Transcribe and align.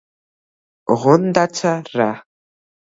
ოღონდაცა 0.95 1.77
რა 1.95 2.13